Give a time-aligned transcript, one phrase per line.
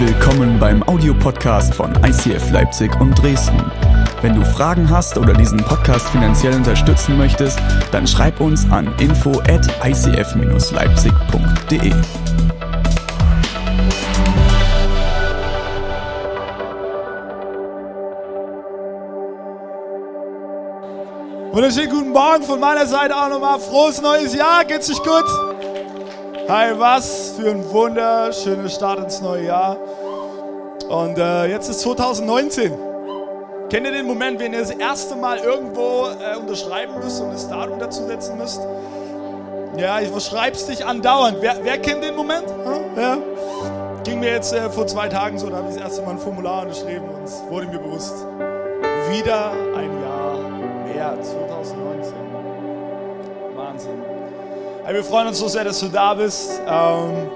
[0.00, 3.60] Willkommen beim Audiopodcast von ICF Leipzig und Dresden.
[4.22, 7.58] Wenn du Fragen hast oder diesen Podcast finanziell unterstützen möchtest,
[7.90, 11.92] dann schreib uns an info at icf-leipzig.de.
[21.50, 23.58] Wunderschönen guten Morgen von meiner Seite auch nochmal.
[23.58, 24.64] Frohes neues Jahr.
[24.64, 25.24] Geht's euch gut?
[26.48, 29.76] Hi, was für ein wunderschöner Start ins neue Jahr.
[30.88, 32.72] Und äh, jetzt ist 2019.
[33.68, 37.50] Kennt ihr den Moment, wenn ihr das erste Mal irgendwo äh, unterschreiben müsst und das
[37.50, 38.62] Datum dazu setzen müsst?
[39.76, 41.36] Ja, ich verschreib's dich andauernd.
[41.42, 42.46] Wer, wer kennt den Moment?
[42.48, 42.98] Hm?
[42.98, 43.18] Ja.
[44.04, 46.18] Ging mir jetzt äh, vor zwei Tagen so, da habe ich das erste Mal ein
[46.18, 48.14] Formular unterschrieben und es wurde mir bewusst.
[49.10, 50.38] Wieder ein Jahr
[50.86, 51.77] mehr, 2019.
[54.88, 56.62] Hey, wir freuen uns so sehr, dass du da bist.
[56.66, 57.28] Ähm,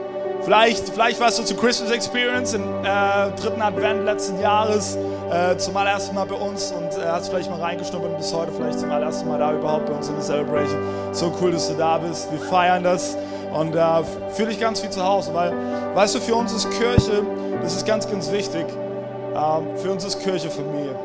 [0.42, 4.96] vielleicht, vielleicht warst du zur Christmas Experience im äh, dritten Advent letzten Jahres
[5.30, 8.52] äh, zum allerersten Mal bei uns und äh, hast vielleicht mal reingeschnuppert und bis heute
[8.52, 10.80] vielleicht zum allerersten Mal da überhaupt bei uns in der Celebration.
[11.12, 12.32] So cool, dass du da bist.
[12.32, 13.18] Wir feiern das
[13.52, 13.86] und äh,
[14.30, 15.52] fühl dich ganz wie zu Hause, weil,
[15.92, 17.22] weißt du, für uns ist Kirche,
[17.60, 18.64] das ist ganz, ganz wichtig,
[19.34, 20.96] ähm, für uns ist Kirche Familie.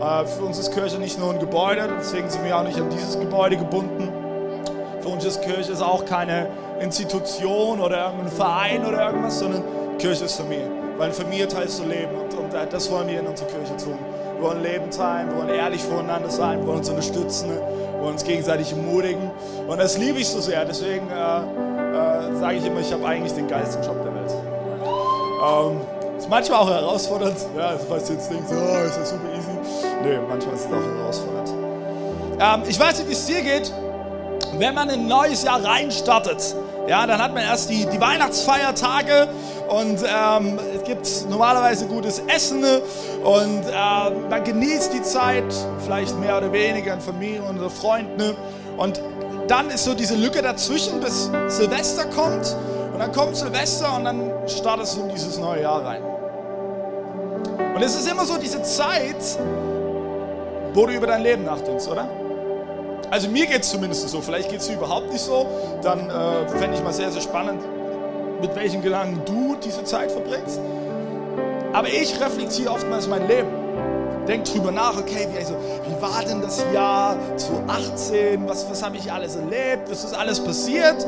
[0.00, 2.90] Äh, für uns ist Kirche nicht nur ein Gebäude, deswegen sind wir auch nicht an
[2.90, 4.17] dieses Gebäude gebunden.
[5.08, 6.48] Für ist Kirche ist auch keine
[6.80, 9.62] Institution oder irgendein Verein oder irgendwas, sondern
[9.98, 10.70] Kirche ist Familie.
[10.98, 13.98] Weil in Familie teilst du Leben und, und das wollen wir in unserer Kirche tun.
[14.36, 18.12] Wir wollen Leben teilen, wir wollen ehrlich voneinander sein, wir wollen uns unterstützen, wir wollen
[18.12, 19.30] uns gegenseitig ermutigen.
[19.66, 20.64] Und das liebe ich so sehr.
[20.64, 24.34] Deswegen äh, äh, sage ich immer, ich habe eigentlich den geilsten Job der Welt.
[25.42, 25.80] Ähm,
[26.18, 27.36] ist manchmal auch herausfordernd.
[27.56, 29.50] Ja, falls du jetzt denkst, oh, ist das super easy.
[30.04, 31.54] Nee, manchmal ist es auch herausfordernd.
[32.40, 33.72] Ähm, ich weiß nicht, wie es dir geht,
[34.58, 36.54] wenn man in ein neues Jahr reinstartet.
[36.86, 39.28] Ja, dann hat man erst die, die Weihnachtsfeiertage
[39.68, 45.44] und ähm, es gibt normalerweise gutes Essen und ähm, man genießt die Zeit,
[45.84, 48.34] vielleicht mehr oder weniger in Familie und Freunden.
[48.78, 49.02] Und
[49.48, 52.56] dann ist so diese Lücke dazwischen, bis Silvester kommt.
[52.92, 56.02] Und dann kommt Silvester und dann startest du in dieses neue Jahr rein.
[57.74, 59.38] Und es ist immer so diese Zeit,
[60.72, 62.08] wo du über dein Leben nachdenkst, oder?
[63.10, 64.20] Also mir geht es zumindest so.
[64.20, 65.46] Vielleicht geht es überhaupt nicht so.
[65.82, 67.62] Dann äh, fände ich mal sehr, sehr spannend,
[68.40, 70.60] mit welchen Gedanken du diese Zeit verbringst.
[71.72, 73.48] Aber ich reflektiere oftmals mein Leben.
[74.26, 75.54] Denk drüber nach, okay, wie, also,
[75.86, 78.46] wie war denn das Jahr 2018?
[78.46, 79.90] Was, was habe ich alles erlebt?
[79.90, 81.06] Was ist alles passiert?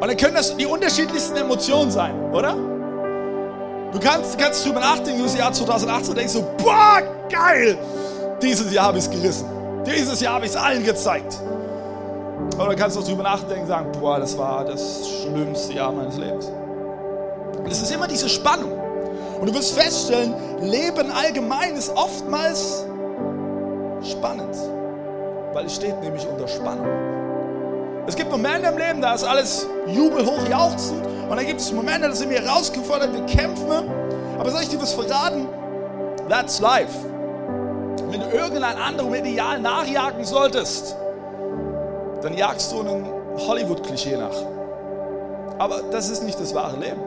[0.00, 2.54] Und dann können das die unterschiedlichsten Emotionen sein, oder?
[3.90, 7.76] Du kannst, kannst drüber nachdenken, das Jahr 2018 und denkst so, boah, geil!
[8.40, 9.57] Dieses Jahr habe ich es gerissen.
[9.88, 11.38] Dieses Jahr habe ich es allen gezeigt.
[12.58, 16.50] Oder kannst du drüber nachdenken und sagen, boah, das war das schlimmste Jahr meines Lebens.
[17.68, 18.72] Es ist immer diese Spannung.
[19.40, 22.84] Und du wirst feststellen, Leben allgemein ist oftmals
[24.02, 24.56] spannend.
[25.52, 26.86] Weil es steht nämlich unter Spannung.
[28.06, 31.06] Es gibt Momente im Leben, da ist alles jubelhoch jauchzend.
[31.28, 33.90] Und dann gibt es Momente, da sind wir herausgefordert, wir kämpfen.
[34.38, 35.46] Aber soll ich dir was verraten?
[36.28, 36.94] That's life.
[38.10, 40.96] Wenn du irgendein anderem Ideal nachjagen solltest,
[42.22, 44.34] dann jagst du einem Hollywood-Klischee nach.
[45.58, 47.00] Aber das ist nicht das wahre Leben.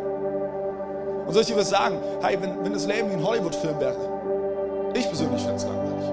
[1.26, 1.98] Und soll ich dir was sagen?
[2.22, 3.96] Hey, wenn, wenn das Leben wie ein Hollywood-Film wäre,
[4.94, 6.12] ich persönlich fände es langweilig.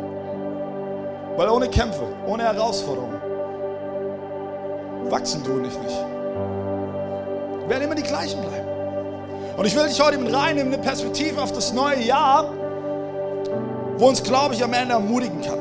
[1.36, 3.20] Weil ohne Kämpfe, ohne Herausforderungen,
[5.10, 6.04] wachsen du und ich nicht.
[7.60, 8.68] Wir werden immer die gleichen bleiben.
[9.56, 12.52] Und ich will dich heute mit reinnehmen, eine Perspektive auf das neue Jahr,
[13.98, 15.58] wo uns, glaube ich, am Ende ermutigen kann.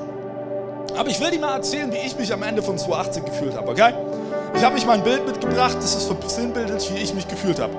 [0.97, 3.69] Aber ich will dir mal erzählen, wie ich mich am Ende von 2018 gefühlt habe,
[3.69, 3.93] okay?
[4.55, 7.73] Ich habe mich mal ein Bild mitgebracht, das ist versinnbildlich, wie ich mich gefühlt habe.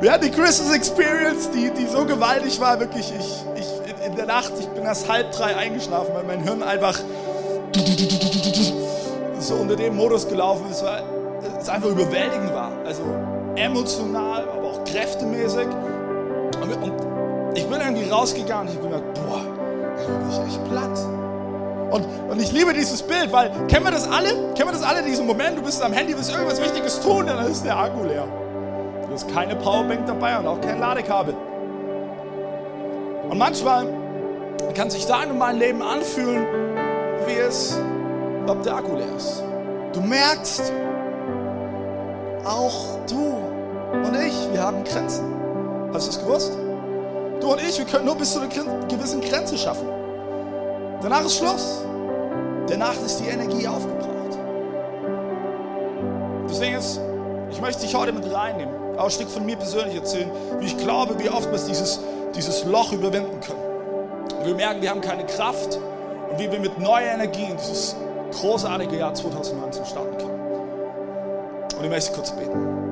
[0.00, 4.26] Wir hatten die Christmas Experience, die, die so gewaltig war, wirklich, ich, ich, in der
[4.26, 6.98] Nacht, ich bin erst halb drei eingeschlafen, weil mein Hirn einfach
[9.38, 11.02] so unter dem Modus gelaufen ist, weil
[11.60, 12.72] es einfach überwältigend war.
[12.84, 13.02] Also
[13.56, 15.66] emotional, aber auch kräftemäßig.
[16.62, 17.13] Und, und
[17.54, 19.40] ich bin irgendwie rausgegangen und ich bin gedacht, boah,
[20.00, 20.98] ich bin echt platt.
[21.90, 24.30] Und, und ich liebe dieses Bild, weil kennen wir das alle?
[24.54, 27.46] Kennen wir das alle, diesen Moment, du bist am Handy, willst irgendwas Wichtiges tun, dann
[27.46, 28.26] ist der Akku leer.
[29.06, 31.36] Du hast keine Powerbank dabei und auch kein Ladekabel.
[33.30, 33.86] Und manchmal
[34.74, 36.46] kann sich dein und mein Leben anfühlen,
[37.26, 37.78] wie es,
[38.48, 39.44] ob der Akku leer ist.
[39.92, 40.72] Du merkst,
[42.44, 43.36] auch du
[43.92, 45.24] und ich, wir haben Grenzen.
[45.92, 46.63] Hast du es gewusst?
[47.40, 48.48] Du und ich, wir können nur bis zu einer
[48.88, 49.86] gewissen Grenze schaffen.
[51.02, 51.84] Danach ist Schluss.
[52.68, 54.38] Danach ist die Energie aufgebraucht.
[56.48, 57.00] Deswegen ist,
[57.50, 60.28] Ich möchte dich heute mit reinnehmen, auch ein Stück von mir persönlich erzählen,
[60.58, 62.00] wie ich glaube, wie oft wir dieses,
[62.34, 63.62] dieses Loch überwinden können.
[64.40, 65.78] Und wir merken, wir haben keine Kraft
[66.30, 67.94] und wie wir mit neuer Energie in dieses
[68.32, 70.40] großartige Jahr 2019 starten können.
[71.78, 72.84] Und ich möchte kurz beten.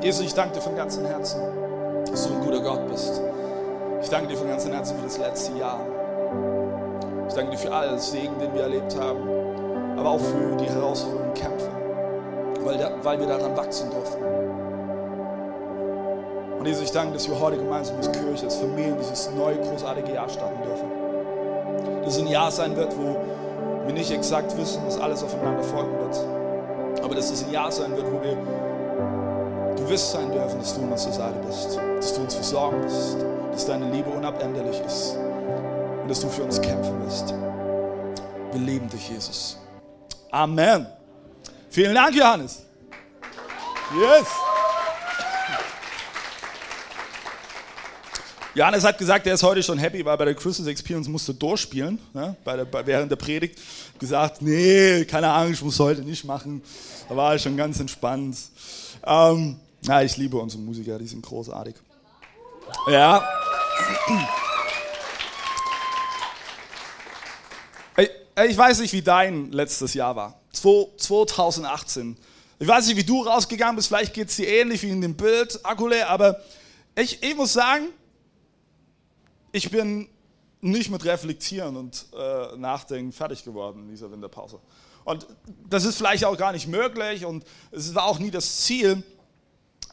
[0.00, 1.42] Jesus, ich danke dir von ganzem Herzen,
[2.10, 3.20] dass du ein guter Gott bist.
[4.02, 5.80] Ich danke dir von ganzem Herzen für das letzte Jahr.
[7.28, 9.20] Ich danke dir für all den Segen, den wir erlebt haben,
[9.96, 11.68] aber auch für die herausfordernden Kämpfe,
[12.64, 14.24] weil, da, weil wir daran wachsen durften.
[16.58, 20.12] Und Jesus, ich danke, dass wir heute gemeinsam als Kirche, als Familie dieses neue, großartige
[20.12, 22.04] Jahr starten dürfen.
[22.04, 23.16] Dass es ein Jahr sein wird, wo
[23.86, 27.02] wir nicht exakt wissen, dass alles aufeinander folgen wird.
[27.02, 28.36] Aber dass es ein Jahr sein wird, wo wir
[29.90, 33.16] gewiss sein dürfen, dass du an unserer Seite bist, dass du uns versorgen bist,
[33.50, 35.16] dass deine Liebe unabänderlich ist
[36.02, 37.30] und dass du für uns kämpfen wirst.
[38.52, 39.58] Wir lieben dich, Jesus.
[40.30, 40.86] Amen.
[41.70, 42.62] Vielen Dank, Johannes.
[43.98, 44.26] Yes.
[48.54, 51.98] Johannes hat gesagt, er ist heute schon happy, weil bei der Christmas Experience musste durchspielen,
[52.14, 53.58] ne, bei der, bei, während der Predigt.
[53.98, 56.62] Gesagt, nee, keine Angst, ich muss heute nicht machen.
[57.08, 58.36] Da war er schon ganz entspannt.
[59.04, 61.74] Ähm, ja, ich liebe unsere Musiker, die sind großartig.
[62.88, 63.26] Ja.
[68.46, 70.40] Ich weiß nicht, wie dein letztes Jahr war.
[70.52, 72.16] 2018.
[72.58, 73.88] Ich weiß nicht, wie du rausgegangen bist.
[73.88, 76.06] Vielleicht geht es dir ähnlich wie in dem Bild, Akule.
[76.08, 76.40] Aber
[76.94, 77.88] ich, ich muss sagen,
[79.52, 80.08] ich bin
[80.60, 84.60] nicht mit Reflektieren und äh, Nachdenken fertig geworden in dieser Winterpause.
[85.04, 85.26] Und
[85.68, 89.02] das ist vielleicht auch gar nicht möglich und es war auch nie das Ziel.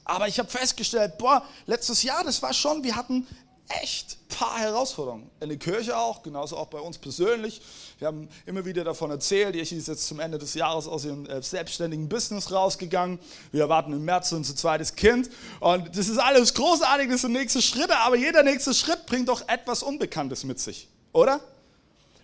[0.07, 3.27] Aber ich habe festgestellt, boah, letztes Jahr, das war schon, wir hatten
[3.67, 5.29] echt ein paar Herausforderungen.
[5.41, 7.61] In der Kirche auch, genauso auch bei uns persönlich.
[7.99, 11.25] Wir haben immer wieder davon erzählt, ich ist jetzt zum Ende des Jahres aus ihrem
[11.25, 13.19] äh, selbstständigen Business rausgegangen.
[13.51, 15.29] Wir erwarten im März unser zweites Kind.
[15.59, 19.45] Und das ist alles großartig, das sind nächste Schritte, aber jeder nächste Schritt bringt doch
[19.49, 21.41] etwas Unbekanntes mit sich, oder?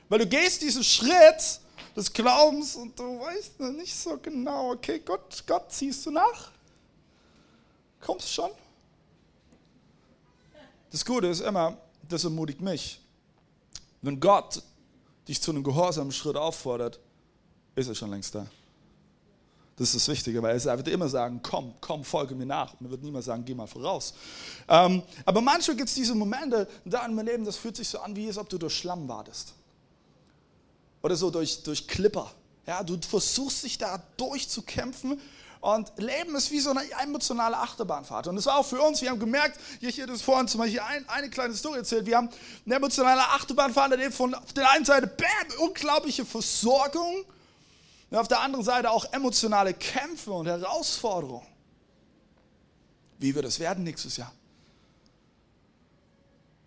[0.07, 1.59] Weil du gehst diesen Schritt
[1.97, 6.53] des Glaubens und du weißt nicht so genau, okay, Gott, Gott ziehst du nach?
[8.03, 8.51] Kommst schon?
[10.91, 11.77] Das Gute ist immer,
[12.07, 13.00] das ermutigt mich.
[14.01, 14.61] Wenn Gott
[15.27, 17.00] dich zu einem gehorsamen Schritt auffordert,
[17.75, 18.45] ist er schon längst da.
[19.77, 22.73] Das ist das Wichtige, weil er wird immer sagen, komm, komm, folge mir nach.
[22.79, 24.13] Und er wird niemals sagen, geh mal voraus.
[24.67, 28.00] Ähm, aber manchmal gibt es diese Momente da in meinem Leben, das fühlt sich so
[28.00, 29.53] an, wie als ob du durch Schlamm wartest.
[31.01, 32.29] Oder so durch, durch Clipper.
[32.67, 35.19] Ja, du versuchst dich da durchzukämpfen
[35.63, 38.27] und Leben ist wie so eine emotionale Achterbahnfahrt.
[38.27, 40.81] Und das war auch für uns, wir haben gemerkt, hier, hier das vorhin zum Beispiel
[40.81, 42.30] ein, eine kleine Story erzählt, wir haben
[42.65, 47.24] eine emotionale Achterbahnfahrt erlebt von auf der einen Seite, bam, unglaubliche Versorgung,
[48.10, 51.48] und auf der anderen Seite auch emotionale Kämpfe und Herausforderungen.
[53.18, 54.33] Wie wird es werden nächstes Jahr?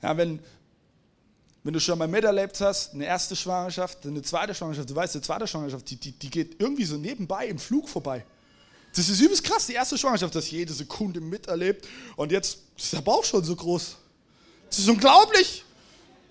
[0.00, 0.40] Ja, wenn,
[1.62, 5.22] wenn du schon mal miterlebt hast, eine erste Schwangerschaft, eine zweite Schwangerschaft, du weißt, eine
[5.22, 8.24] zweite Schwangerschaft, die, die, die geht irgendwie so nebenbei im Flug vorbei.
[8.96, 11.86] Das ist übelst krass, die erste Schwangerschaft, das jede Sekunde miterlebt.
[12.16, 13.94] Und jetzt ist der Bauch schon so groß.
[14.70, 15.64] Das ist unglaublich.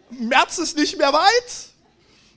[0.10, 1.70] März ist nicht mehr weit.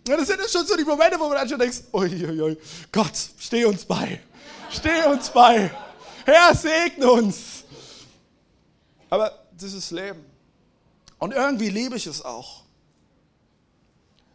[0.04, 2.58] Das sind schon so die Momente, wo man dann schon denkt, uiuiui,
[2.92, 4.20] Gott, steh uns bei.
[4.70, 5.70] Steh uns bei.
[6.26, 7.64] Herr, segne uns.
[9.08, 10.26] Aber das ist Leben.
[11.18, 12.64] Und irgendwie liebe ich es auch.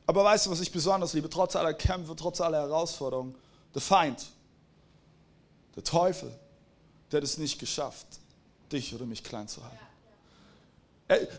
[0.07, 1.29] Aber weißt du, was ich besonders liebe?
[1.29, 3.35] Trotz aller Kämpfe, trotz aller Herausforderungen,
[3.75, 4.32] der Feind
[5.75, 6.33] der Teufel,
[7.11, 8.07] der hat es nicht geschafft,
[8.71, 9.77] dich oder mich klein zu halten.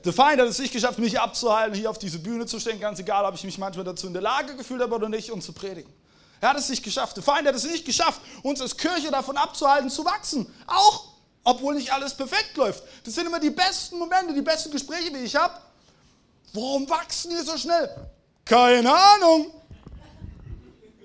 [0.04, 2.98] Der Feind hat es nicht geschafft, mich abzuhalten, hier auf diese Bühne zu stehen, ganz
[2.98, 5.52] egal, ob ich mich manchmal dazu in der Lage gefühlt habe oder nicht, um zu
[5.52, 5.92] predigen.
[6.40, 7.16] Er hat es nicht geschafft.
[7.16, 10.52] Der Feind hat es nicht geschafft, uns als Kirche davon abzuhalten, zu wachsen.
[10.66, 12.82] Auch, obwohl nicht alles perfekt läuft.
[13.04, 15.54] Das sind immer die besten Momente, die besten Gespräche, die ich habe.
[16.52, 17.88] Warum wachsen wir so schnell?
[18.44, 19.50] Keine Ahnung.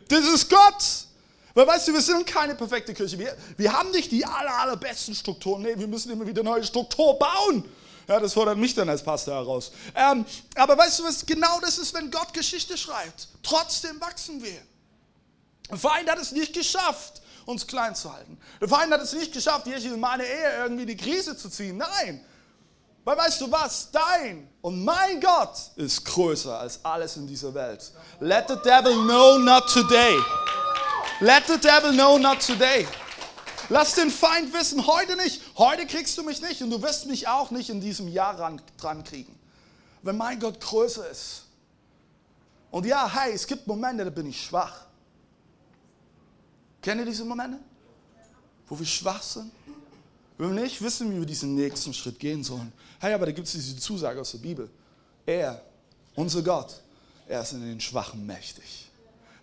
[0.09, 1.07] Das ist Gott.
[1.53, 3.17] Weil weißt du, wir sind keine perfekte Kirche.
[3.17, 5.63] Wir, wir haben nicht die aller, allerbesten Strukturen.
[5.63, 7.65] Nee, wir müssen immer wieder neue Struktur bauen.
[8.07, 9.71] Ja, das fordert mich dann als Pastor heraus.
[9.93, 10.25] Ähm,
[10.55, 13.27] aber weißt du, was genau das ist, wenn Gott Geschichte schreibt?
[13.43, 14.59] Trotzdem wachsen wir.
[15.69, 18.39] Der Feind hat es nicht geschafft, uns klein zu halten.
[18.59, 21.49] Der Feind hat es nicht geschafft, hier in meine Ehe irgendwie in die Krise zu
[21.49, 21.77] ziehen.
[21.77, 22.25] Nein.
[23.03, 23.89] Weil weißt du was?
[23.91, 27.91] Dein und mein Gott ist größer als alles in dieser Welt.
[28.19, 30.17] Let the devil know not today.
[31.21, 32.87] Let the devil know not today.
[33.69, 35.41] Lass den Feind wissen, heute nicht.
[35.57, 38.61] Heute kriegst du mich nicht und du wirst mich auch nicht in diesem Jahr ran,
[38.77, 39.37] dran kriegen.
[40.01, 41.43] Wenn mein Gott größer ist.
[42.71, 44.85] Und ja, hey, es gibt Momente, da bin ich schwach.
[46.81, 47.59] Kennt ihr diese Momente?
[48.69, 49.51] wo wir schwach sind,
[50.37, 52.71] wenn wir nicht wissen, wie wir diesen nächsten Schritt gehen sollen.
[52.99, 54.69] Hey, aber da gibt es diese Zusage aus der Bibel.
[55.25, 55.61] Er,
[56.15, 56.79] unser Gott,
[57.27, 58.88] er ist in den Schwachen mächtig.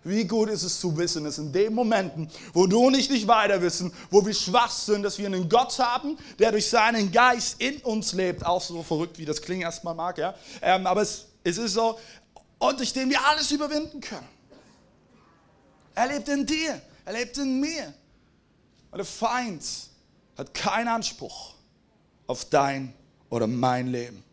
[0.07, 3.27] Wie gut ist es zu wissen, dass in den Momenten, wo du und ich nicht
[3.27, 7.59] weiter wissen, wo wir schwach sind, dass wir einen Gott haben, der durch seinen Geist
[7.59, 10.33] in uns lebt, auch so verrückt, wie das klingen erstmal mag, ja.
[10.61, 11.99] Ähm, aber es, es ist so,
[12.57, 14.27] und durch den wir alles überwinden können.
[15.93, 17.93] Er lebt in dir, er lebt in mir.
[18.91, 19.63] Und der Feind
[20.37, 21.55] hat keinen Anspruch
[22.27, 22.93] auf dein
[23.29, 24.23] oder mein Leben.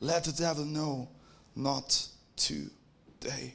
[0.00, 1.08] Let the devil know,
[1.54, 3.54] not today.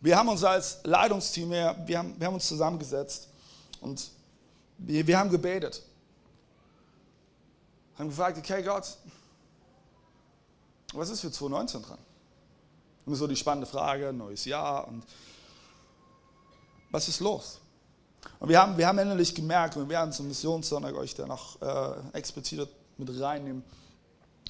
[0.00, 3.28] Wir haben uns als Leitungsteam, wir, wir, haben, wir haben uns zusammengesetzt
[3.80, 4.10] und
[4.78, 5.82] wir, wir haben gebetet.
[7.98, 8.96] Haben gefragt, okay Gott,
[10.94, 11.98] was ist für 2019 dran?
[13.04, 15.04] Und so die spannende Frage, neues Jahr und
[16.90, 17.60] was ist los?
[18.38, 21.60] Und wir haben, wir haben endlich gemerkt, und wir werden zum Missionssonntag euch da noch
[21.60, 23.62] äh, explizit mit reinnehmen,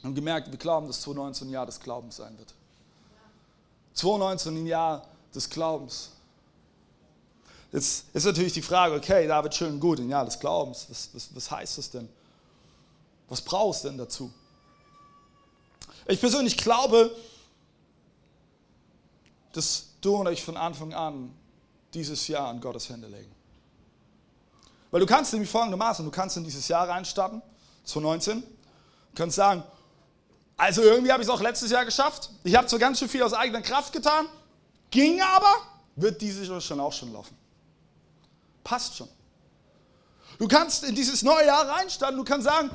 [0.02, 2.54] haben gemerkt, wir glauben, dass 2019 ein Jahr des Glaubens sein wird.
[3.94, 6.10] 2019 ein Jahr des Glaubens.
[7.72, 11.34] Jetzt ist natürlich die Frage, okay, David, schön gut, ein Jahr des Glaubens, was, was,
[11.34, 12.08] was heißt das denn?
[13.28, 14.32] Was brauchst du denn dazu?
[16.06, 17.14] Ich persönlich glaube,
[19.52, 21.32] dass du und ich von Anfang an
[21.94, 23.32] dieses Jahr an Gottes Hände legen.
[24.90, 27.40] Weil du kannst nämlich folgendermaßen, du kannst in dieses Jahr reinstarten,
[27.84, 28.42] 2019,
[29.14, 29.62] kannst sagen,
[30.56, 32.30] also irgendwie habe ich es auch letztes Jahr geschafft.
[32.44, 34.26] Ich habe zwar ganz schön viel aus eigener Kraft getan,
[34.90, 35.54] ging aber,
[35.96, 37.36] wird dieses Jahr schon auch schon laufen.
[38.64, 39.08] Passt schon.
[40.38, 42.70] Du kannst in dieses neue Jahr reinstarten, du kannst sagen,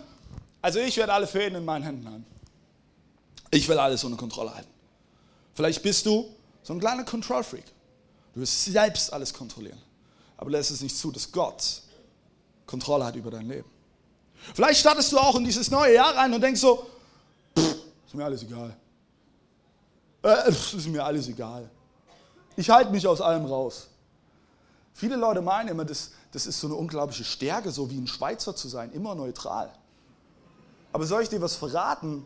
[0.61, 2.25] also ich werde alle Fäden in meinen Händen haben.
[3.51, 4.69] Ich will alles unter Kontrolle halten.
[5.53, 6.29] Vielleicht bist du
[6.63, 7.65] so ein kleiner Control-Freak.
[8.33, 9.81] Du wirst selbst alles kontrollieren.
[10.37, 11.81] Aber lässt es nicht zu, dass Gott
[12.65, 13.69] Kontrolle hat über dein Leben.
[14.53, 16.85] Vielleicht startest du auch in dieses neue Jahr rein und denkst so,
[17.57, 18.75] pff, ist mir alles egal.
[20.23, 21.69] Äh, ist mir alles egal.
[22.55, 23.87] Ich halte mich aus allem raus.
[24.93, 28.55] Viele Leute meinen immer, das, das ist so eine unglaubliche Stärke, so wie ein Schweizer
[28.55, 29.71] zu sein, immer neutral.
[30.93, 32.25] Aber soll ich dir was verraten?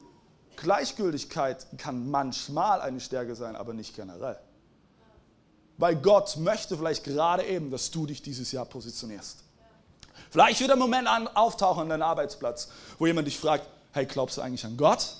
[0.55, 4.37] Gleichgültigkeit kann manchmal eine Stärke sein, aber nicht generell.
[5.77, 9.43] Weil Gott möchte vielleicht gerade eben, dass du dich dieses Jahr positionierst.
[10.29, 12.69] Vielleicht wird ein Moment auftauchen an deinem Arbeitsplatz,
[12.99, 15.15] wo jemand dich fragt, hey, glaubst du eigentlich an Gott?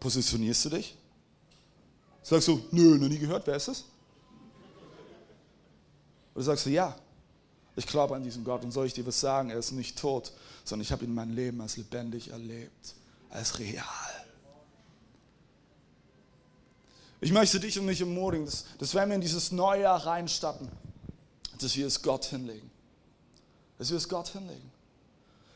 [0.00, 0.96] Positionierst du dich?
[2.28, 3.84] Sagst du, nö, noch nie gehört, wer ist es?
[6.34, 6.96] Oder sagst du, ja,
[7.76, 9.50] ich glaube an diesen Gott und soll ich dir was sagen?
[9.50, 10.32] Er ist nicht tot,
[10.64, 12.94] sondern ich habe ihn mein Leben als lebendig erlebt,
[13.30, 13.84] als real.
[17.20, 20.68] Ich möchte dich und mich ermutigen, dass, dass wenn wir in dieses neue Jahr reinstatten,
[21.60, 22.68] dass wir es Gott hinlegen.
[23.78, 24.72] Dass wir es Gott hinlegen.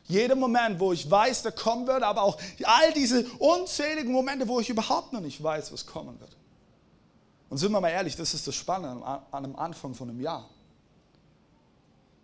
[0.07, 4.61] Jeder Moment, wo ich weiß, der kommen wird, aber auch all diese unzähligen Momente, wo
[4.61, 6.37] ich überhaupt noch nicht weiß, was kommen wird.
[7.51, 10.49] Und sind wir mal ehrlich, das ist das Spannende an einem Anfang von einem Jahr.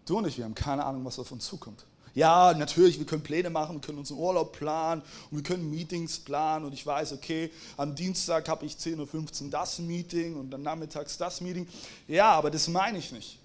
[0.07, 1.85] Du und ich, wir haben keine Ahnung, was auf uns zukommt.
[2.15, 6.21] Ja, natürlich, wir können Pläne machen, wir können unseren Urlaub planen und wir können Meetings
[6.21, 10.63] planen und ich weiß, okay, am Dienstag habe ich 10.15 Uhr das Meeting und dann
[10.63, 11.69] nachmittags das Meeting.
[12.09, 13.39] Ja, aber das meine ich nicht.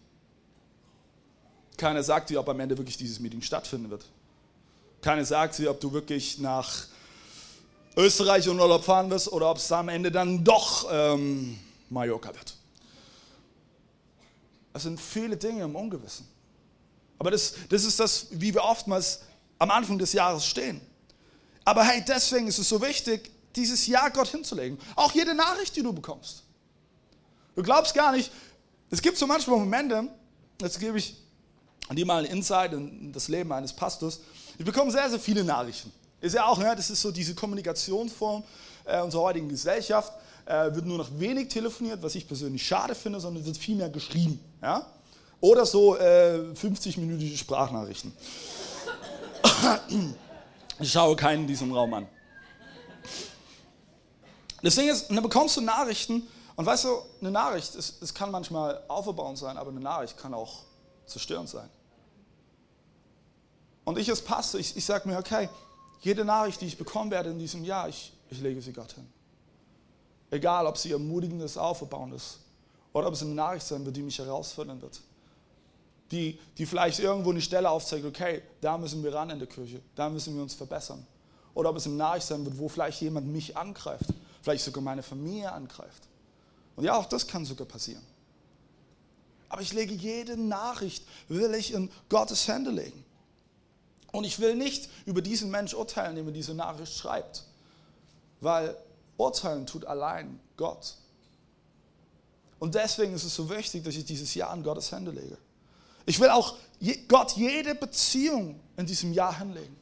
[1.76, 4.06] Keiner sagt dir, ob am Ende wirklich dieses Meeting stattfinden wird.
[5.02, 6.86] Keiner sagt dir, ob du wirklich nach
[7.98, 11.58] Österreich in Urlaub fahren wirst oder ob es am Ende dann doch ähm,
[11.92, 12.56] Mallorca wird.
[14.74, 16.28] Es sind viele Dinge im Ungewissen.
[17.20, 19.22] Aber das, das ist das, wie wir oftmals
[19.60, 20.82] am Anfang des Jahres stehen.
[21.64, 24.80] Aber hey, deswegen ist es so wichtig, dieses Jahr Gott hinzulegen.
[24.96, 26.44] Auch jede Nachricht, die du bekommst.
[27.56, 28.32] Du glaubst gar nicht,
[28.90, 30.08] es gibt so manchmal Momente,
[30.62, 31.16] jetzt gebe ich
[31.92, 34.22] die mal ein Insight in das Leben eines Pastors.
[34.58, 35.92] Ich bekomme sehr, sehr viele Nachrichten.
[36.22, 38.44] Ist ja auch, ja, das ist so diese Kommunikationsform
[38.86, 40.14] äh, unserer heutigen Gesellschaft.
[40.52, 43.90] Äh, wird nur noch wenig telefoniert, was ich persönlich schade finde, sondern wird viel mehr
[43.90, 44.38] geschrieben.
[44.62, 44.86] Ja?
[45.40, 48.12] Oder so äh, 50-minütige Sprachnachrichten.
[50.80, 52.08] Ich schaue keinen in diesem Raum an.
[54.62, 56.28] Das Ding ist, dann bekommst du Nachrichten
[56.58, 60.34] und weißt du, eine Nachricht, es, es kann manchmal aufbauend sein, aber eine Nachricht kann
[60.34, 60.64] auch
[61.06, 61.70] zerstörend sein.
[63.86, 65.48] Und ich als Pastor, ich, ich sage mir, okay,
[66.02, 69.08] jede Nachricht, die ich bekommen werde in diesem Jahr, ich, ich lege sie Gott hin.
[70.32, 72.20] Egal, ob sie ermutigend ist, aufbauend
[72.94, 75.00] oder ob es eine Nachricht sein wird, die mich herausfordern wird.
[76.10, 79.82] Die, die vielleicht irgendwo eine Stelle aufzeigt, okay, da müssen wir ran in der Kirche,
[79.96, 81.06] da müssen wir uns verbessern.
[81.54, 84.06] Oder ob es eine Nachricht sein wird, wo vielleicht jemand mich angreift,
[84.42, 86.04] vielleicht sogar meine Familie angreift.
[86.76, 88.04] Und ja, auch das kann sogar passieren.
[89.50, 93.04] Aber ich lege jede Nachricht, will ich in Gottes Hände legen.
[94.14, 97.44] Und ich will nicht über diesen Mensch urteilen, der mir diese Nachricht schreibt.
[98.40, 98.78] Weil
[99.22, 100.96] urteilen tut allein Gott.
[102.60, 105.38] Und deswegen ist es so wichtig, dass ich dieses Jahr in Gottes Hände lege.
[106.06, 106.56] Ich will auch
[107.08, 109.76] Gott jede Beziehung in diesem Jahr hinlegen.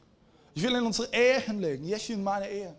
[0.54, 2.74] Ich will in unsere Ehe hinlegen, Jeschi und meine Ehe.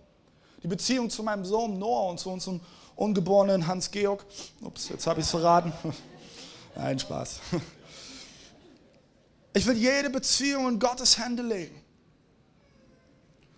[0.64, 2.62] Die Beziehung zu meinem Sohn Noah und zu unserem
[2.96, 4.24] ungeborenen Hans-Georg.
[4.62, 5.74] Ups, jetzt habe ich es verraten.
[6.76, 7.40] Nein, Spaß.
[9.54, 11.82] Ich will jede Beziehung in Gottes Hände legen.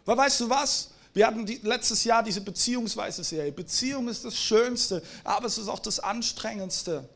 [0.06, 0.93] Weil weißt du was?
[1.14, 3.52] Wir hatten die, letztes Jahr diese Beziehungsweise Serie.
[3.52, 7.08] Beziehung ist das Schönste, aber es ist auch das Anstrengendste.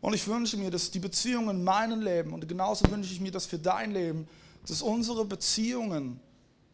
[0.00, 3.32] Und ich wünsche mir, dass die Beziehungen in meinem Leben und genauso wünsche ich mir
[3.32, 4.28] das für dein Leben,
[4.66, 6.20] dass unsere Beziehungen,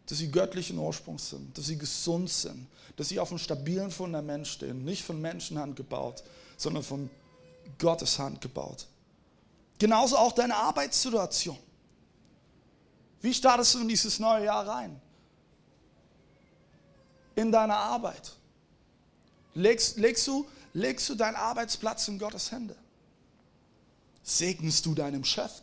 [0.06, 2.66] dass sie göttlichen Ursprungs sind, dass sie gesund sind,
[2.96, 6.22] dass sie auf einem stabilen Fundament stehen, nicht von Menschenhand gebaut,
[6.56, 7.10] sondern von
[7.78, 8.86] Gottes Hand gebaut.
[9.78, 11.58] Genauso auch deine Arbeitssituation.
[13.20, 15.00] Wie startest du in dieses neue Jahr rein?
[17.38, 18.32] In deiner Arbeit.
[19.54, 22.74] Legst, legst, du, legst du deinen Arbeitsplatz in Gottes Hände?
[24.24, 25.62] Segnest du deinem Chef?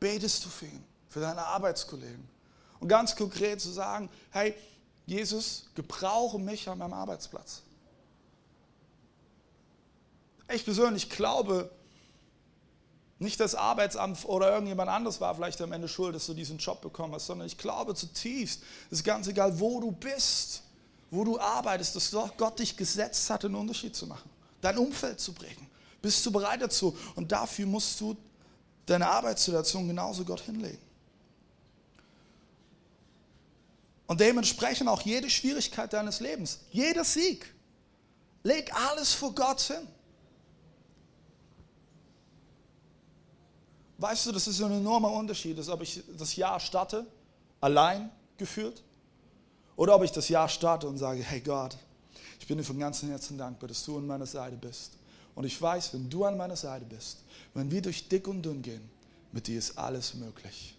[0.00, 2.26] Betest du für ihn, für deine Arbeitskollegen?
[2.80, 4.54] Und ganz konkret zu sagen, hey,
[5.04, 7.60] Jesus, gebrauche mich an meinem Arbeitsplatz.
[10.54, 11.70] Ich persönlich glaube,
[13.18, 16.80] nicht das Arbeitsamt oder irgendjemand anderes war vielleicht am Ende schuld, dass du diesen Job
[16.80, 20.62] bekommen hast, sondern ich glaube zutiefst, es ist ganz egal, wo du bist,
[21.10, 24.28] wo du arbeitest, dass Gott dich gesetzt hat, einen Unterschied zu machen,
[24.60, 25.66] dein Umfeld zu prägen.
[26.02, 26.96] Bist du bereit dazu?
[27.14, 28.16] Und dafür musst du
[28.84, 30.82] deine Arbeitssituation genauso Gott hinlegen.
[34.06, 37.54] Und dementsprechend auch jede Schwierigkeit deines Lebens, jeder Sieg,
[38.42, 39.88] leg alles vor Gott hin.
[43.98, 47.06] Weißt du, das ist ein enormer Unterschied, ob ich das Jahr starte,
[47.60, 48.82] allein geführt,
[49.76, 51.76] oder ob ich das Jahr starte und sage, hey Gott,
[52.40, 54.92] ich bin dir von ganzem Herzen dankbar, dass du an meiner Seite bist.
[55.34, 57.18] Und ich weiß, wenn du an meiner Seite bist,
[57.54, 58.88] wenn wir durch dick und dünn gehen,
[59.32, 60.76] mit dir ist alles möglich.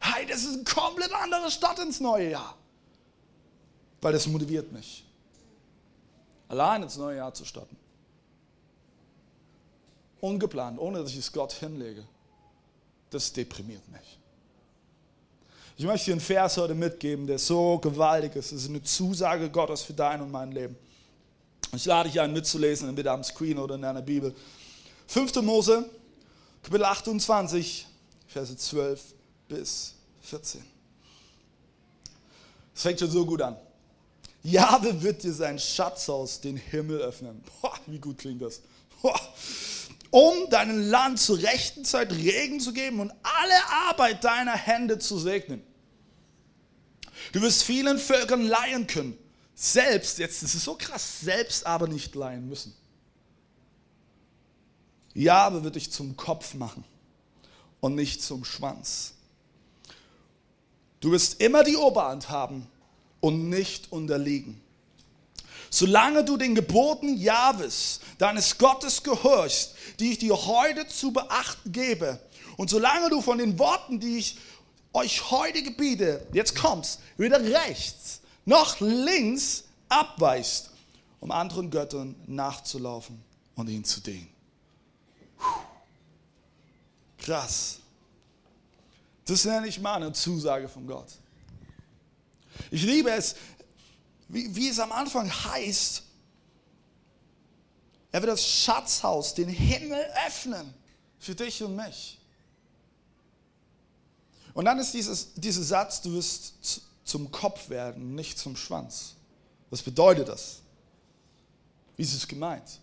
[0.00, 2.56] Hey, das ist eine komplett andere Stadt ins neue Jahr.
[4.00, 5.04] Weil das motiviert mich.
[6.48, 7.76] Allein ins neue Jahr zu starten.
[10.20, 12.04] Ungeplant, ohne dass ich es Gott hinlege.
[13.10, 14.18] Das deprimiert mich.
[15.76, 18.52] Ich möchte dir einen Vers heute mitgeben, der so gewaltig ist.
[18.52, 20.76] Es ist eine Zusage Gottes für dein und mein Leben.
[21.72, 24.34] Ich lade dich ein, mitzulesen, entweder am Screen oder in deiner Bibel.
[25.06, 25.36] 5.
[25.42, 25.88] Mose,
[26.62, 27.86] Kapitel 28,
[28.26, 29.14] Verse 12
[29.48, 30.64] bis 14.
[32.74, 33.56] Es fängt schon so gut an.
[34.42, 37.42] Jahwe wird dir sein Schatzhaus, den Himmel öffnen.
[37.60, 38.60] Boah, wie gut klingt das.
[39.00, 39.18] Boah.
[40.10, 45.18] Um deinem Land zur rechten Zeit Regen zu geben und alle Arbeit deiner Hände zu
[45.18, 45.62] segnen.
[47.32, 49.18] Du wirst vielen Völkern leihen können.
[49.54, 52.74] Selbst, jetzt ist es so krass, selbst aber nicht leihen müssen.
[55.14, 56.84] Jahwe wird dich zum Kopf machen
[57.80, 59.14] und nicht zum Schwanz.
[61.00, 62.66] Du wirst immer die Oberhand haben
[63.20, 64.60] und nicht unterliegen.
[65.70, 72.20] Solange du den Geboten Jahwes, deines Gottes, gehorchst, die ich dir heute zu beachten gebe,
[72.56, 74.38] und solange du von den Worten, die ich
[74.92, 80.70] euch heute gebiete, jetzt kommst, weder rechts noch links abweist,
[81.20, 83.22] um anderen Göttern nachzulaufen
[83.54, 84.28] und ihnen zu dienen.
[87.18, 87.78] Krass.
[89.26, 91.08] Das nenne ich mal eine Zusage von Gott.
[92.70, 93.36] Ich liebe es,
[94.28, 96.02] wie, wie es am Anfang heißt,
[98.12, 100.72] er wird das Schatzhaus, den Himmel öffnen
[101.18, 102.18] für dich und mich.
[104.54, 109.14] Und dann ist dieses, dieser Satz, du wirst zum Kopf werden, nicht zum Schwanz.
[109.70, 110.60] Was bedeutet das?
[111.96, 112.80] Wie ist es gemeint?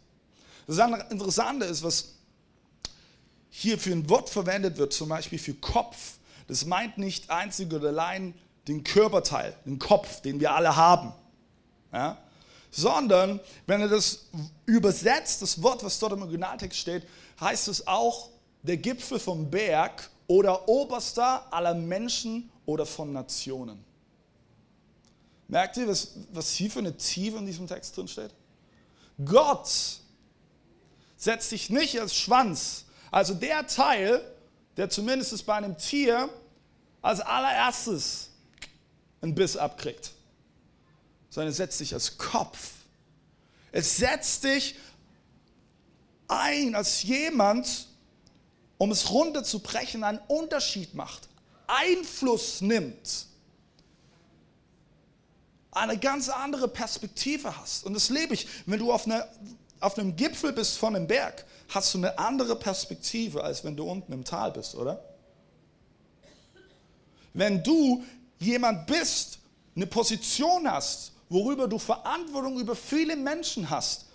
[0.67, 0.77] Das
[1.09, 2.13] Interessante ist, was
[3.49, 7.89] hier für ein Wort verwendet wird, zum Beispiel für Kopf, das meint nicht einzig oder
[7.89, 8.33] allein
[8.67, 11.13] den Körperteil, den Kopf, den wir alle haben.
[11.95, 12.17] Ja?
[12.69, 14.25] Sondern, wenn er das
[14.65, 17.03] übersetzt, das Wort, was dort im Originaltext steht,
[17.39, 18.29] heißt es auch
[18.63, 23.83] der Gipfel vom Berg oder oberster aller Menschen oder von Nationen.
[25.47, 28.31] Merkt ihr, was, was hier für eine Tiefe in diesem Text drin steht?
[29.23, 29.69] Gott
[31.15, 34.21] setzt sich nicht als Schwanz, also der Teil,
[34.75, 36.27] der zumindest bei einem Tier
[37.01, 38.31] als allererstes
[39.21, 40.11] einen Biss abkriegt,
[41.35, 42.71] sondern er setzt sich als Kopf.
[43.73, 44.75] Es setzt dich
[46.29, 47.89] ein als jemand,
[48.77, 51.27] um es runterzubrechen, einen Unterschied macht,
[51.67, 53.25] Einfluss nimmt,
[55.71, 57.85] eine ganz andere Perspektive hast.
[57.85, 59.27] Und das lebe ich, wenn du auf, eine,
[59.81, 63.83] auf einem Gipfel bist von einem Berg, hast du eine andere Perspektive, als wenn du
[63.83, 65.03] unten im Tal bist, oder?
[67.33, 68.05] Wenn du
[68.39, 69.39] jemand bist,
[69.75, 74.05] eine Position hast, worüber du Verantwortung über viele Menschen hast,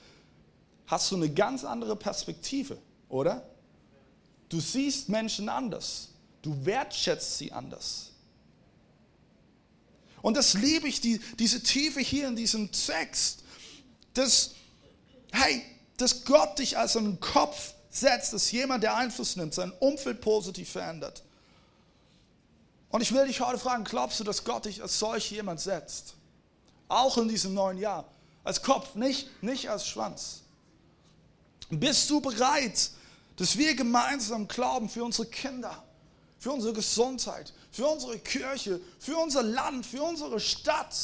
[0.87, 3.47] hast du eine ganz andere Perspektive, oder?
[4.49, 6.09] Du siehst Menschen anders.
[6.43, 8.11] Du wertschätzt sie anders.
[10.23, 13.43] Und das liebe ich, die, diese Tiefe hier in diesem Text,
[14.15, 14.55] dass,
[15.33, 15.63] hey,
[15.97, 20.71] dass Gott dich als einen Kopf setzt, dass jemand, der Einfluss nimmt, sein Umfeld positiv
[20.71, 21.23] verändert.
[22.91, 26.15] Und ich will dich heute fragen, glaubst du, dass Gott dich als solch jemand setzt?
[26.91, 28.05] Auch in diesem neuen Jahr.
[28.43, 30.43] Als Kopf, nicht, nicht als Schwanz.
[31.71, 32.91] Bist du bereit,
[33.37, 35.85] dass wir gemeinsam glauben für unsere Kinder,
[36.41, 40.97] für unsere Gesundheit, für unsere Kirche, für unser Land, für unsere Stadt?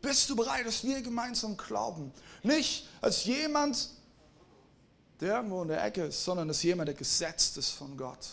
[0.00, 2.12] Bist du bereit, dass wir gemeinsam glauben?
[2.42, 3.90] Nicht als jemand,
[5.20, 8.26] der irgendwo in der Ecke ist, sondern als jemand, der gesetzt ist von Gott.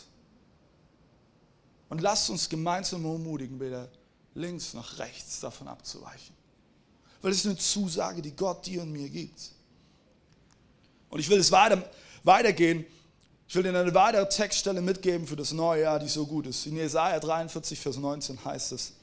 [1.89, 3.89] Und lasst uns gemeinsam ermutigen, weder
[4.33, 6.38] links noch rechts davon abzuweichen.
[7.21, 9.39] Weil es ist eine Zusage, die Gott dir und mir gibt.
[11.09, 11.83] Und ich will es weiter,
[12.23, 12.85] weitergehen.
[13.47, 16.65] Ich will dir eine weitere Textstelle mitgeben für das neue Jahr, die so gut ist.
[16.67, 18.93] In Jesaja 43, Vers 19 heißt es: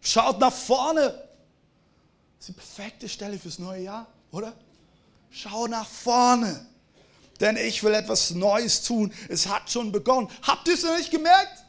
[0.00, 1.00] Schaut nach vorne.
[2.38, 4.52] Das ist die perfekte Stelle fürs neue Jahr, oder?
[5.30, 6.66] Schau nach vorne.
[7.40, 9.12] Denn ich will etwas Neues tun.
[9.28, 10.28] Es hat schon begonnen.
[10.42, 11.64] Habt ihr es noch nicht gemerkt?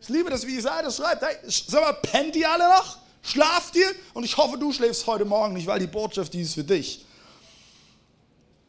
[0.00, 1.22] Ich liebe das, wie Jesaja das schreibt.
[1.22, 2.98] Hey, sag mal, pennt ihr alle noch?
[3.22, 3.90] Schlaft ihr?
[4.14, 7.04] Und ich hoffe, du schläfst heute Morgen nicht, weil die Botschaft, die ist für dich.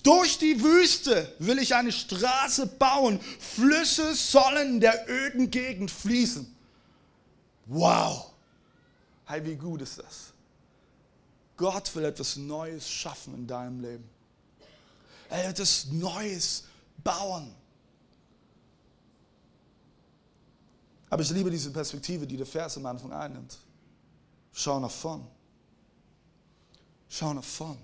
[0.04, 3.20] Durch die Wüste will ich eine Straße bauen.
[3.40, 6.56] Flüsse sollen in der öden Gegend fließen.
[7.66, 8.32] Wow.
[9.26, 10.34] Hey, wie gut ist das?
[11.58, 14.10] Gott will etwas Neues schaffen in deinem Leben.
[15.30, 16.64] Er will etwas Neues
[17.04, 17.54] bauen.
[21.10, 23.58] Aber ich liebe diese Perspektive, die der Vers am Anfang einnimmt.
[24.62, 25.26] Schau nach vorn.
[27.08, 27.78] Schau nach vorn.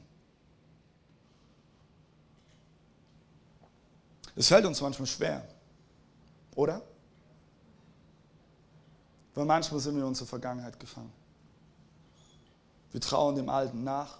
[4.36, 5.48] Es fällt uns manchmal schwer,
[6.54, 6.82] oder?
[9.34, 11.14] Weil manchmal sind wir in unserer Vergangenheit gefangen.
[12.92, 14.18] Wir trauen dem Alten nach.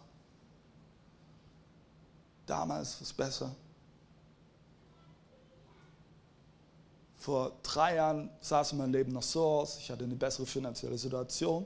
[2.46, 3.54] Damals war es besser.
[7.18, 9.78] Vor drei Jahren sah es in meinem Leben noch so aus.
[9.78, 11.66] Ich hatte eine bessere finanzielle Situation.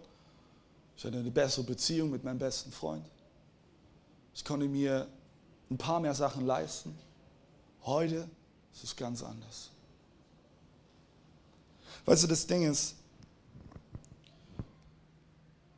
[1.00, 3.06] Ich hatte eine bessere Beziehung mit meinem besten Freund.
[4.36, 5.08] Ich konnte mir
[5.72, 6.94] ein paar mehr Sachen leisten.
[7.84, 8.30] Heute
[8.74, 9.70] ist es ganz anders.
[12.04, 12.96] Weißt du, das Ding ist,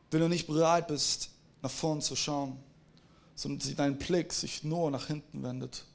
[0.09, 1.29] wenn du nicht bereit bist,
[1.61, 2.57] nach vorn zu schauen,
[3.35, 5.85] sondern dein Blick sich nur nach hinten wendet,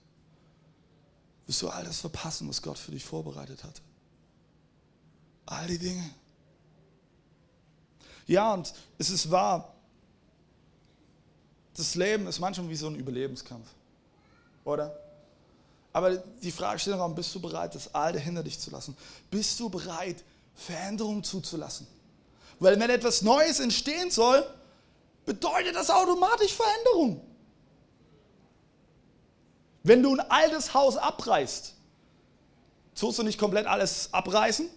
[1.48, 3.82] wirst du alles verpassen, was Gott für dich vorbereitet hat.
[5.46, 6.08] All die Dinge.
[8.26, 9.72] Ja, und es ist wahr,
[11.76, 13.68] das Leben ist manchmal wie so ein Überlebenskampf.
[14.64, 14.98] Oder?
[15.92, 18.96] Aber die Frage steht im bist du bereit, das Alte hinter dich zu lassen?
[19.30, 20.22] Bist du bereit,
[20.54, 21.86] Veränderung zuzulassen?
[22.58, 24.44] Weil wenn etwas Neues entstehen soll,
[25.24, 27.20] bedeutet das automatisch Veränderung.
[29.82, 31.74] Wenn du ein altes Haus abreißt,
[32.94, 34.68] tust du nicht komplett alles abreißen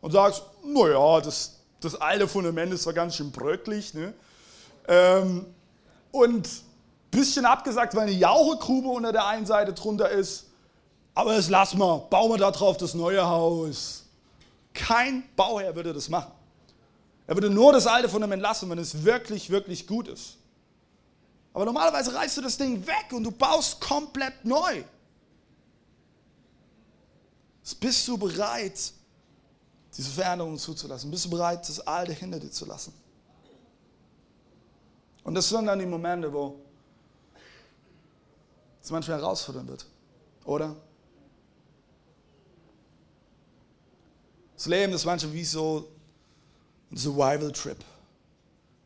[0.00, 4.14] und sagst, naja, das, das alte Fundament ist zwar ganz schön bröcklich, ne?
[4.88, 5.46] Ähm,
[6.10, 6.48] und
[7.10, 10.46] bisschen abgesagt, weil eine Jauchegrube unter der einen Seite drunter ist.
[11.14, 14.04] Aber das lassen wir, bauen wir da drauf das neue Haus.
[14.74, 16.30] Kein Bauherr würde das machen.
[17.26, 20.36] Er würde nur das alte Fundament lassen, wenn es wirklich, wirklich gut ist.
[21.54, 24.84] Aber normalerweise reißt du das Ding weg und du baust komplett neu.
[27.80, 28.92] Bist du bereit,
[29.96, 31.10] diese Veränderungen zuzulassen?
[31.10, 32.92] Bist du bereit, das Alte hinter dir zu lassen?
[35.24, 36.60] Und das sind dann die Momente, wo
[38.82, 39.86] es manchmal herausfordernd wird,
[40.44, 40.76] oder?
[44.56, 45.88] Das Leben ist manchmal wie so
[46.90, 47.78] ein Survival-Trip.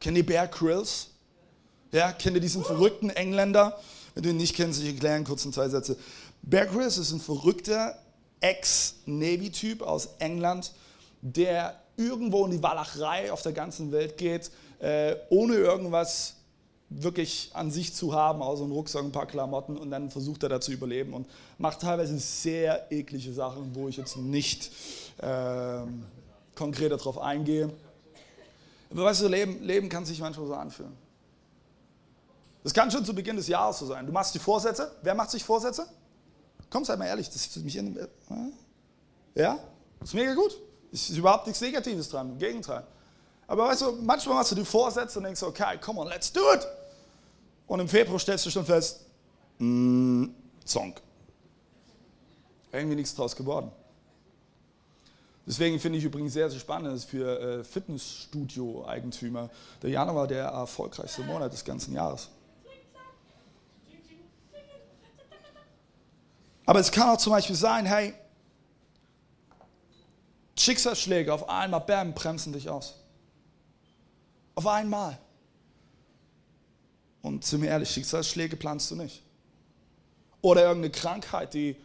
[0.01, 1.09] Kennt ihr Bear Grylls?
[1.93, 3.79] Ja, kennt ihr diesen verrückten Engländer?
[4.15, 5.97] Wenn du ihn nicht kennst, ich erkläre in zwei Sätze.
[6.43, 7.99] Bear Grylls ist ein verrückter
[8.41, 10.73] Ex-Navy-Typ aus England,
[11.23, 16.37] der irgendwo in die Walachei auf der ganzen Welt geht, äh, ohne irgendwas
[16.89, 20.49] wirklich an sich zu haben, außer einem Rucksack, ein paar Klamotten und dann versucht er
[20.49, 24.73] da zu überleben und macht teilweise sehr eklige Sachen, wo ich jetzt nicht
[25.23, 26.05] ähm,
[26.57, 27.71] konkreter darauf eingehe.
[28.91, 30.93] Aber weißt du, Leben, Leben kann sich manchmal so anfühlen.
[32.65, 34.05] Das kann schon zu Beginn des Jahres so sein.
[34.05, 34.91] Du machst die Vorsätze.
[35.03, 35.87] Wer macht sich Vorsätze?
[36.69, 37.99] Komm, sei mal ehrlich, das ist mich in.
[39.35, 39.59] Ja?
[40.01, 40.59] Das ist mega gut.
[40.93, 42.85] Es ist überhaupt nichts Negatives dran, im Gegenteil.
[43.47, 46.41] Aber weißt du, manchmal machst du die Vorsätze und denkst, okay, come on, let's do
[46.55, 46.67] it.
[47.67, 49.01] Und im Februar stellst du schon fest,
[49.59, 50.27] mm,
[50.65, 51.01] Zonk.
[52.73, 53.73] Irgendwie nichts draus geworden.
[55.47, 59.51] Deswegen finde ich übrigens sehr, sehr spannend, dass für äh, Fitnessstudio-Eigentümer
[59.83, 62.29] der Januar der erfolgreichste Monat des ganzen Jahres.
[66.67, 68.15] Aber es kann auch zum Beispiel sein, hey,
[70.61, 72.95] Schicksalsschläge auf einmal, bam, bremsen dich aus.
[74.55, 75.19] Auf einmal.
[77.23, 79.23] Und zu mir ehrlich, Schicksalsschläge planst du nicht.
[80.43, 81.77] Oder irgendeine Krankheit, die,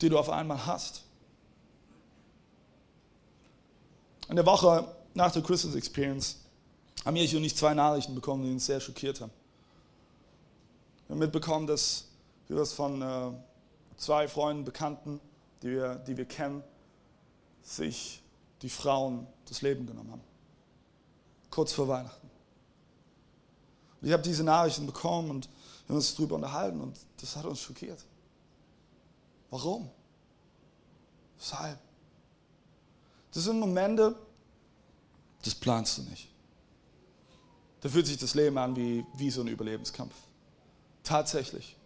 [0.00, 1.02] die du auf einmal hast.
[4.28, 6.38] In der Woche nach der Christmas Experience
[7.04, 9.30] haben ich und ich zwei Nachrichten bekommen, die uns sehr schockiert haben.
[11.06, 12.08] Wir haben mitbekommen, dass
[12.48, 13.30] wir das von äh,
[13.96, 15.20] zwei Freunden, Bekannten,
[15.62, 16.64] die wir, die wir kennen,
[17.68, 18.22] sich
[18.62, 20.22] die Frauen das Leben genommen haben.
[21.50, 22.28] Kurz vor Weihnachten.
[24.00, 25.48] Und ich habe diese Nachrichten bekommen und
[25.86, 28.04] wir haben uns darüber unterhalten und das hat uns schockiert.
[29.50, 29.90] Warum?
[31.38, 31.78] Weshalb?
[33.32, 34.14] Das sind Momente,
[35.42, 36.28] das planst du nicht.
[37.80, 40.14] Da fühlt sich das Leben an wie, wie so ein Überlebenskampf.
[41.04, 41.76] Tatsächlich.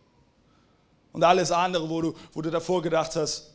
[1.13, 3.52] Und alles andere, wo du, wo du davor gedacht hast,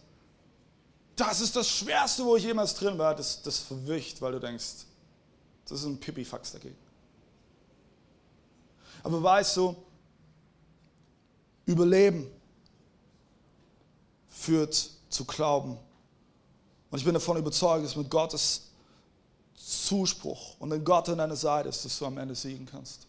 [1.17, 4.85] das ist das Schwerste, wo ich jemals drin war, das, das verwircht, weil du denkst,
[5.65, 6.77] das ist ein Pipifax dagegen.
[9.03, 9.75] Aber weißt du,
[11.65, 12.31] Überleben
[14.29, 15.77] führt zu Glauben.
[16.89, 18.69] Und ich bin davon überzeugt, dass mit Gottes
[19.55, 23.07] Zuspruch und wenn Gott an deiner Seite ist, dass du am Ende siegen kannst.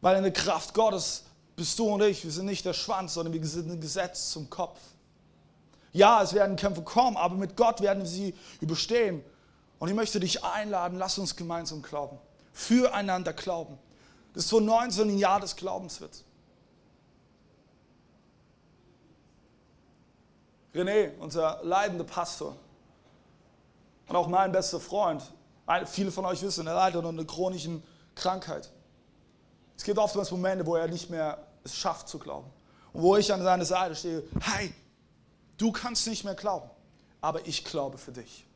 [0.00, 1.24] Weil in der Kraft Gottes
[1.56, 4.48] bist du und ich, wir sind nicht der Schwanz, sondern wir sind ein Gesetz zum
[4.48, 4.78] Kopf.
[5.92, 9.24] Ja, es werden Kämpfe kommen, aber mit Gott werden wir sie überstehen.
[9.78, 12.18] Und ich möchte dich einladen, lass uns gemeinsam glauben.
[12.52, 13.78] Füreinander glauben.
[14.34, 16.24] Das ist so 19 ein Jahr des Glaubens wird.
[20.74, 22.54] René, unser leidender Pastor
[24.06, 25.22] und auch mein bester Freund,
[25.86, 27.82] viele von euch wissen, er leidet unter einer chronischen
[28.14, 28.70] Krankheit.
[29.76, 32.50] Es gibt oftmals Momente, wo er nicht mehr es schafft zu glauben.
[32.92, 34.74] Und wo ich an seiner Seite stehe, hey,
[35.60, 36.70] du kannst nicht mehr glauben,
[37.20, 38.46] aber ich glaube für dich.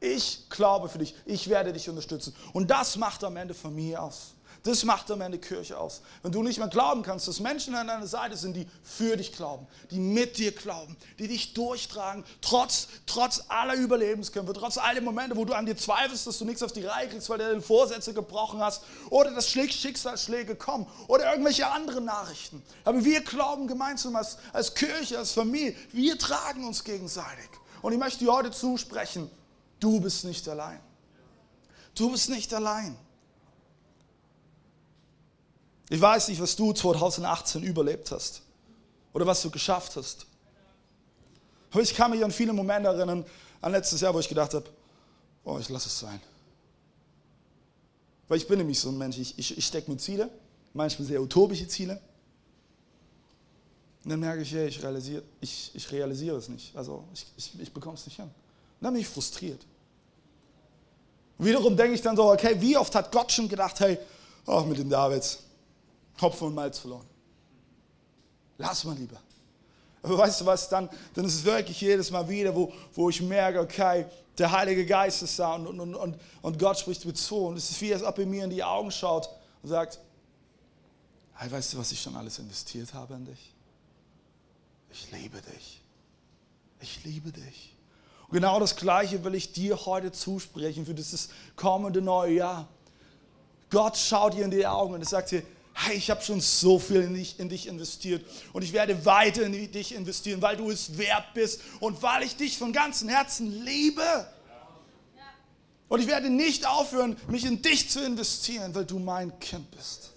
[0.00, 1.14] Ich glaube für dich.
[1.24, 2.34] Ich werde dich unterstützen.
[2.52, 4.34] Und das macht am Ende Familie aus.
[4.62, 6.02] Das macht am Ende Kirche aus.
[6.22, 9.32] Wenn du nicht mehr glauben kannst, dass Menschen an deiner Seite sind, die für dich
[9.32, 15.02] glauben, die mit dir glauben, die dich durchtragen, trotz, trotz aller Überlebenskämpfe, trotz all den
[15.04, 17.48] Momente, wo du an dir zweifelst, dass du nichts auf die Reihe kriegst, weil du
[17.48, 22.62] deine Vorsätze gebrochen hast, oder dass Schicksalsschläge kommen, oder irgendwelche anderen Nachrichten.
[22.84, 27.50] Aber wir glauben gemeinsam als, als Kirche, als Familie, wir tragen uns gegenseitig.
[27.80, 29.28] Und ich möchte dir heute zusprechen,
[29.80, 30.78] du bist nicht allein.
[31.96, 32.96] Du bist nicht allein.
[35.92, 38.40] Ich weiß nicht, was du 2018 überlebt hast
[39.12, 40.24] oder was du geschafft hast.
[41.70, 43.26] Aber ich kann mich an viele Momente erinnern,
[43.60, 44.64] an letztes Jahr, wo ich gedacht habe,
[45.44, 46.18] oh, ich lasse es sein.
[48.26, 50.30] Weil ich bin nämlich so ein Mensch, ich, ich, ich stecke mir Ziele,
[50.72, 52.00] manchmal sehr utopische Ziele.
[54.02, 56.74] Und dann merke ich, ja, ich realisiere, ich, ich realisiere es nicht.
[56.74, 58.24] Also ich, ich, ich bekomme es nicht hin.
[58.24, 58.32] Und
[58.80, 59.60] dann bin ich frustriert.
[61.36, 63.98] Und wiederum denke ich dann so, okay, wie oft hat Gott schon gedacht, hey,
[64.46, 65.40] ach, mit dem Davids,
[66.20, 67.06] Hopfen und Malz verloren.
[68.58, 69.18] Lass mal lieber.
[70.02, 73.20] Aber weißt du was, dann, dann ist es wirklich jedes Mal wieder, wo, wo ich
[73.20, 74.06] merke, okay,
[74.38, 77.36] der Heilige Geist ist da und, und, und, und Gott spricht mir zu.
[77.36, 79.28] Und es ist wie, als ob er mir in die Augen schaut
[79.62, 80.00] und sagt,
[81.34, 83.52] hey, weißt du, was ich schon alles investiert habe in dich?
[84.90, 85.80] Ich liebe dich.
[86.80, 87.76] Ich liebe dich.
[88.26, 92.68] Und genau das Gleiche will ich dir heute zusprechen für dieses kommende neue Jahr.
[93.70, 95.42] Gott schaut dir in die Augen und sagt dir,
[95.74, 99.42] hey, ich habe schon so viel in dich, in dich, investiert und ich werde weiter
[99.42, 103.64] in dich investieren, weil du es wert bist und weil ich dich von ganzem Herzen
[103.64, 104.26] liebe.
[105.88, 110.12] Und ich werde nicht aufhören, mich in dich zu investieren, weil du mein Kind bist.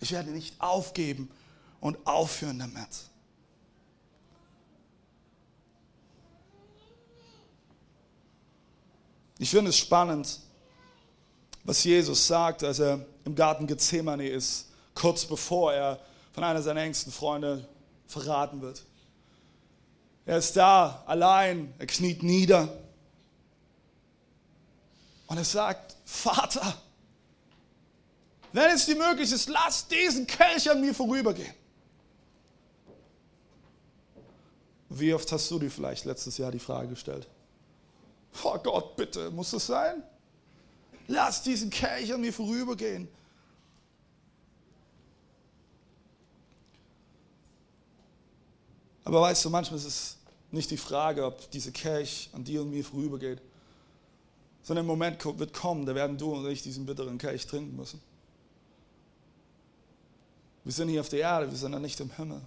[0.00, 1.30] Ich werde nicht aufgeben
[1.80, 2.88] und aufhören damit.
[9.38, 10.40] Ich finde es spannend,
[11.64, 16.00] was Jesus sagt, als er im Garten Gethsemane ist, kurz bevor er
[16.32, 17.68] von einer seiner engsten Freunde
[18.06, 18.84] verraten wird.
[20.26, 22.68] Er ist da allein, er kniet nieder
[25.26, 26.76] und er sagt, Vater,
[28.52, 31.54] wenn es dir möglich ist, lass diesen Kelch an mir vorübergehen.
[34.88, 37.28] Wie oft hast du dir vielleicht letztes Jahr die Frage gestellt?
[38.42, 40.02] Oh Gott, bitte, muss das sein?
[41.10, 43.08] Lass diesen Kelch an mir vorübergehen.
[49.02, 50.18] Aber weißt du, manchmal ist es
[50.52, 53.42] nicht die Frage, ob diese Kelch an dir und mir vorübergeht,
[54.62, 58.00] sondern im Moment wird kommen, da werden du und ich diesen bitteren Kelch trinken müssen.
[60.62, 62.40] Wir sind hier auf der Erde, wir sind ja nicht im Himmel.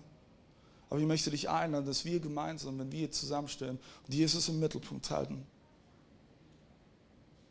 [0.90, 5.46] Aber ich möchte dich einladen, dass wir gemeinsam, wenn wir zusammenstehen Jesus im Mittelpunkt halten,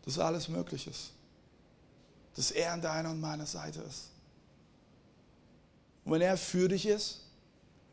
[0.04, 1.10] dass alles möglich ist.
[2.34, 4.10] Dass er an deiner und meiner Seite ist.
[6.04, 7.20] Und wenn er für dich ist,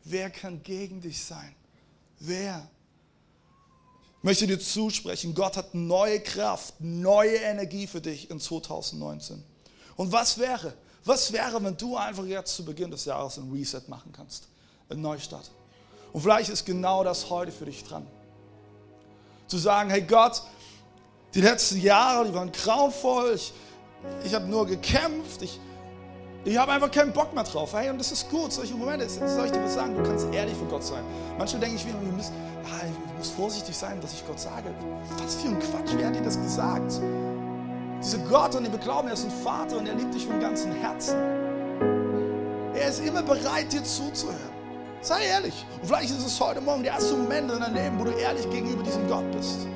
[0.04, 1.56] wer kann gegen dich sein?
[2.20, 2.68] Wer?
[4.18, 9.44] Ich möchte dir zusprechen, Gott hat neue Kraft, neue Energie für dich in 2019.
[9.96, 10.74] Und was wäre,
[11.06, 14.48] was wäre, wenn du einfach jetzt zu Beginn des Jahres ein Reset machen kannst?
[14.90, 15.52] Ein Neustart.
[16.12, 18.06] Und vielleicht ist genau das heute für dich dran.
[19.48, 20.42] Zu sagen, hey Gott,
[21.34, 23.34] die letzten Jahre, die waren grauenvoll.
[23.36, 23.54] Ich,
[24.24, 25.42] ich habe nur gekämpft.
[25.42, 25.60] Ich,
[26.46, 27.74] ich habe einfach keinen Bock mehr drauf.
[27.74, 28.52] Hey, und das ist gut.
[28.52, 29.96] Solche Momente, soll ich dir was sagen?
[29.96, 31.04] Du kannst ehrlich vor Gott sein.
[31.38, 32.32] Manchmal denke ich wieder, ich muss,
[32.66, 34.74] ah, ich muss vorsichtig sein, was ich Gott sage.
[35.22, 37.00] Was für ein Quatsch, wer hat dir das gesagt?
[38.02, 40.72] Dieser Gott, den wir glauben, er ist ein Vater und er liebt dich von ganzem
[40.72, 41.18] Herzen.
[42.74, 44.40] Er ist immer bereit, dir zuzuhören.
[45.02, 45.66] Sei ehrlich.
[45.82, 48.50] Und vielleicht ist es heute Morgen der erste Moment in deinem Leben, wo du ehrlich
[48.50, 49.68] gegenüber diesem Gott bist.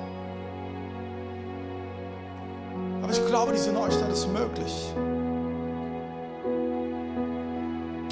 [3.14, 4.92] Ich glaube, diese Neustart ist möglich.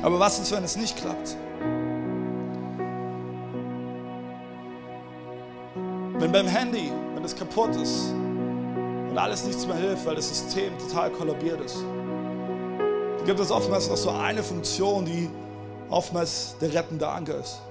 [0.04, 1.38] Aber was ist, wenn es nicht klappt?
[6.20, 8.12] Wenn beim Handy, wenn es kaputt ist
[9.10, 11.78] und alles nichts mehr hilft, weil das System total kollabiert ist,
[13.18, 15.30] dann gibt es oftmals noch so eine Funktion, die
[15.90, 17.62] oftmals der rettende Anker ist.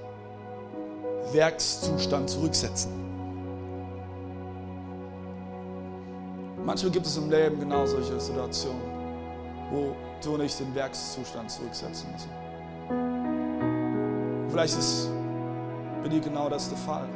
[1.31, 3.10] Werkszustand zurücksetzen.
[6.71, 8.79] Manchmal gibt es im Leben genau solche Situationen,
[9.71, 12.29] wo du nicht den Werkszustand zurücksetzen müssen.
[14.49, 15.09] Vielleicht ist
[16.01, 17.09] bei dir genau das der Fall.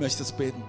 [0.00, 0.62] Ich möchte jetzt beten.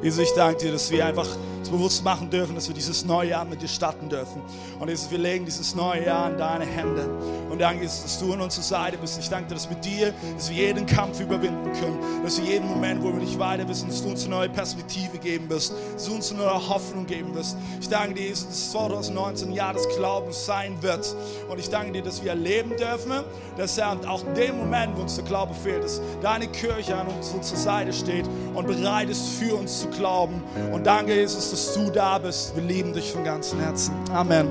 [0.00, 1.26] Jesus, ich danke dir, dass wir einfach
[1.58, 4.40] uns bewusst machen dürfen, dass wir dieses neue Jahr mit dir starten dürfen.
[4.78, 7.08] Und Jesus, wir legen dieses neue Jahr in deine Hände.
[7.50, 9.18] Und danke, Jesus, dass du an unserer Seite bist.
[9.18, 11.98] Ich danke dir, dass mit dir, dass wir jeden Kampf überwinden können.
[12.22, 15.18] Dass wir jeden Moment, wo wir nicht weiter wissen, dass du uns eine neue Perspektive
[15.18, 15.72] geben wirst.
[15.94, 17.56] Dass du uns eine neue Hoffnung geben wirst.
[17.80, 21.16] Ich danke dir, Jesus, dass 2019 ein Jahr des Glaubens sein wird.
[21.48, 23.12] Und ich danke dir, dass wir erleben dürfen,
[23.56, 27.06] dass er auch in dem Moment, wo uns der Glaube fehlt, dass deine Kirche an
[27.08, 30.42] unserer Seite steht und bereit ist, für uns zu glauben.
[30.72, 32.54] Und danke, Jesus, dass du da bist.
[32.54, 33.94] Wir lieben dich von ganzem Herzen.
[34.12, 34.48] Amen.